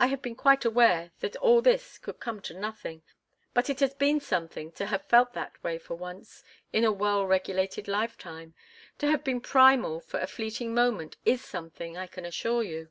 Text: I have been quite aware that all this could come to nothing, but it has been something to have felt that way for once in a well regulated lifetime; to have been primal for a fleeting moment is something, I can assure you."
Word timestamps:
I 0.00 0.06
have 0.06 0.22
been 0.22 0.34
quite 0.34 0.64
aware 0.64 1.10
that 1.20 1.36
all 1.36 1.60
this 1.60 1.98
could 1.98 2.20
come 2.20 2.40
to 2.40 2.58
nothing, 2.58 3.02
but 3.52 3.68
it 3.68 3.80
has 3.80 3.92
been 3.92 4.18
something 4.18 4.72
to 4.72 4.86
have 4.86 5.04
felt 5.04 5.34
that 5.34 5.62
way 5.62 5.76
for 5.76 5.94
once 5.94 6.42
in 6.72 6.84
a 6.84 6.90
well 6.90 7.26
regulated 7.26 7.86
lifetime; 7.86 8.54
to 8.96 9.10
have 9.10 9.22
been 9.22 9.42
primal 9.42 10.00
for 10.00 10.20
a 10.20 10.26
fleeting 10.26 10.72
moment 10.74 11.18
is 11.26 11.44
something, 11.44 11.98
I 11.98 12.06
can 12.06 12.24
assure 12.24 12.62
you." 12.62 12.90